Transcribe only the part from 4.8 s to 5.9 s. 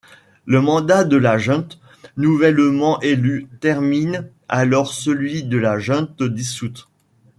celui de la